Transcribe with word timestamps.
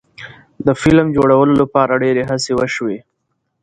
د 0.65 0.67
فلم 0.81 1.07
جوړولو 1.15 1.53
لپاره 1.61 2.01
ډیرې 2.03 2.23
هڅې 2.29 2.51
وشوې. 2.55 2.99